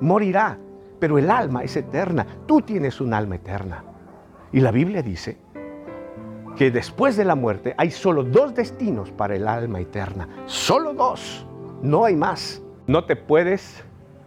[0.00, 0.58] morirá,
[0.98, 2.26] pero el alma es eterna.
[2.46, 3.84] Tú tienes un alma eterna.
[4.52, 5.38] Y la Biblia dice
[6.56, 10.28] que después de la muerte hay solo dos destinos para el alma eterna.
[10.46, 11.46] Solo dos.
[11.82, 12.62] No hay más.
[12.86, 13.82] No te puedes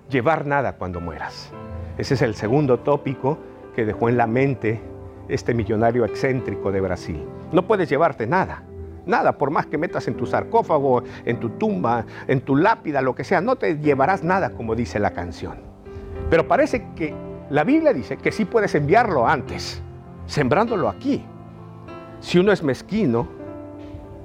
[0.10, 1.52] llevar nada cuando mueras.
[1.98, 3.38] Ese es el segundo tópico
[3.76, 4.82] que dejó en la mente
[5.28, 7.24] este millonario excéntrico de Brasil.
[7.52, 8.64] No puedes llevarte nada.
[9.06, 13.16] Nada, por más que metas en tu sarcófago, en tu tumba, en tu lápida, lo
[13.16, 15.58] que sea, no te llevarás nada, como dice la canción.
[16.30, 17.14] Pero parece que
[17.50, 19.82] la Biblia dice que sí puedes enviarlo antes,
[20.26, 21.24] sembrándolo aquí.
[22.20, 23.28] Si uno es mezquino,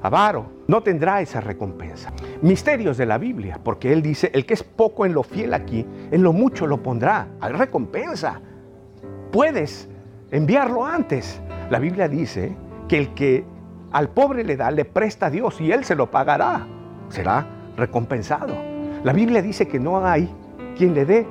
[0.03, 2.12] avaro, no tendrá esa recompensa.
[2.41, 5.84] Misterios de la Biblia, porque Él dice, el que es poco en lo fiel aquí,
[6.11, 7.28] en lo mucho lo pondrá.
[7.41, 8.41] Hay recompensa.
[9.31, 9.89] Puedes
[10.31, 11.41] enviarlo antes.
[11.69, 12.56] La Biblia dice
[12.89, 13.45] que el que
[13.93, 16.67] al pobre le da, le presta a Dios y Él se lo pagará.
[17.09, 18.55] Será recompensado.
[19.03, 20.33] La Biblia dice que no hay
[20.77, 21.27] quien le dé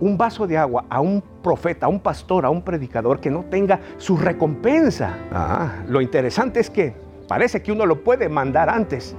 [0.00, 3.44] un vaso de agua a un profeta, a un pastor, a un predicador que no
[3.44, 5.14] tenga su recompensa.
[5.30, 6.94] Ah, lo interesante es que
[7.28, 9.14] parece que uno lo puede mandar antes.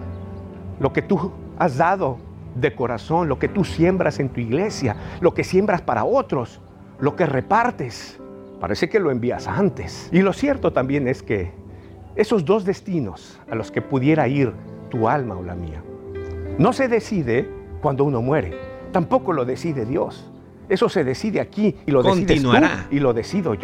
[0.80, 2.18] Lo que tú has dado
[2.56, 6.60] de corazón, lo que tú siembras en tu iglesia, lo que siembras para otros,
[7.00, 8.20] lo que repartes,
[8.60, 10.10] parece que lo envías antes.
[10.12, 11.61] Y lo cierto también es que
[12.16, 14.54] esos dos destinos a los que pudiera ir
[14.90, 15.84] tu alma o la mía,
[16.58, 17.50] no se decide
[17.82, 18.58] cuando uno muere,
[18.92, 20.30] tampoco lo decide Dios.
[20.70, 22.52] Eso se decide aquí y lo decides tú
[22.92, 23.62] y lo decido yo.